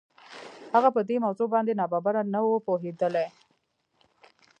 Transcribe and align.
هغه 0.73 0.89
په 0.95 1.01
دې 1.09 1.17
موضوع 1.25 1.47
باندې 1.53 1.73
ناببره 1.79 2.21
نه 2.33 2.39
و 2.45 2.63
پوهېدلی. 2.67 3.27